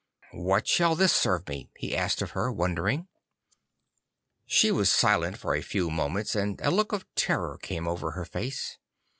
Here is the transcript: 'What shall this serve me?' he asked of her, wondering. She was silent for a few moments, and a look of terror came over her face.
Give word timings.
'What 0.31 0.67
shall 0.67 0.95
this 0.95 1.13
serve 1.13 1.47
me?' 1.47 1.69
he 1.77 1.95
asked 1.95 2.23
of 2.23 2.31
her, 2.31 2.51
wondering. 2.51 3.07
She 4.47 4.71
was 4.71 4.91
silent 4.91 5.37
for 5.37 5.53
a 5.53 5.61
few 5.61 5.91
moments, 5.91 6.35
and 6.35 6.59
a 6.61 6.71
look 6.71 6.91
of 6.91 7.05
terror 7.13 7.59
came 7.61 7.87
over 7.87 8.09
her 8.13 8.25
face. 8.25 8.79